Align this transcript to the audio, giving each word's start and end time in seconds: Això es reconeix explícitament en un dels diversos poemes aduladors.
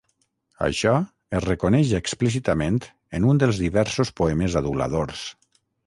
Això 0.67 0.93
es 1.39 1.43
reconeix 1.45 1.93
explícitament 1.99 2.81
en 3.19 3.31
un 3.35 3.45
dels 3.45 3.63
diversos 3.67 4.15
poemes 4.23 4.61
aduladors. 4.65 5.27